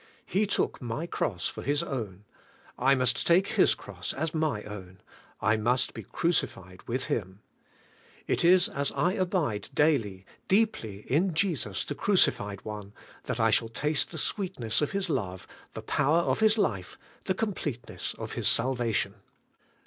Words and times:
He 0.25 0.47
took 0.47 0.81
my 0.81 1.05
cross 1.05 1.47
for 1.47 1.61
His 1.61 1.83
own; 1.83 2.25
I 2.75 2.95
must 2.95 3.27
take 3.27 3.49
His 3.49 3.75
Cross 3.75 4.13
as 4.15 4.33
my 4.33 4.63
own; 4.63 4.99
I 5.41 5.57
must 5.57 5.93
be 5.93 6.01
crucified 6.01 6.81
with 6.87 7.05
Him. 7.05 7.41
It 8.25 8.43
is 8.43 8.67
as 8.67 8.91
I 8.93 9.13
abide 9.13 9.69
daily, 9.75 10.25
deeply 10.47 11.01
in 11.01 11.35
Jesus 11.35 11.83
the 11.83 11.93
Crucified 11.93 12.65
One, 12.65 12.93
that 13.25 13.39
I 13.39 13.51
shall 13.51 13.69
taste 13.69 14.09
the 14.09 14.17
sweet 14.17 14.55
THE 14.55 14.61
CRUCIFIED 14.61 14.67
ONE. 14.67 14.69
91 14.69 14.69
ness 14.69 14.81
of 14.81 14.91
His 14.91 15.09
love, 15.11 15.47
the 15.75 15.81
power 15.83 16.19
of 16.21 16.39
His 16.39 16.57
life, 16.57 16.97
the 17.25 17.35
complete 17.35 17.87
ness 17.87 18.15
of 18.17 18.31
His 18.33 18.47
salvation. 18.47 19.13